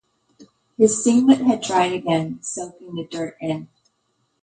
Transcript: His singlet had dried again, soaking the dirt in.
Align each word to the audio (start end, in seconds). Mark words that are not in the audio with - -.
His 0.79 1.03
singlet 1.03 1.41
had 1.41 1.61
dried 1.61 1.91
again, 1.93 2.39
soaking 2.41 2.95
the 2.95 3.03
dirt 3.05 3.37
in. 3.39 3.69